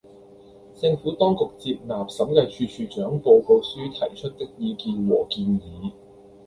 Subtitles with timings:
[0.81, 5.91] 政府當局接納審計署署長報告書提出的意見和建議